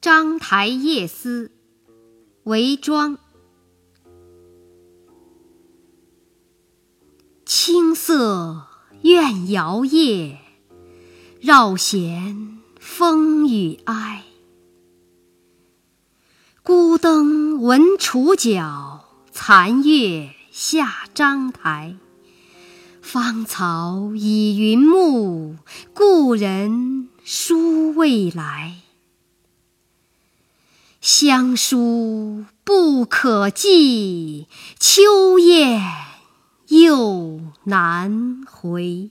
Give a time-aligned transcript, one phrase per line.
[0.00, 1.50] 章台夜思，
[2.44, 3.18] 韦庄。
[7.44, 8.68] 青色
[9.02, 10.36] 怨摇曳，
[11.40, 14.22] 绕弦风雨哀。
[16.62, 21.96] 孤灯闻楚角，残月下章台。
[23.02, 25.56] 芳草已云暮，
[25.92, 28.77] 故人书未来。
[31.10, 34.46] 乡书不可寄，
[34.78, 35.82] 秋雁
[36.66, 39.08] 又难回。